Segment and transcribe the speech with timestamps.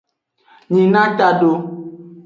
[0.73, 1.51] Nyina tado.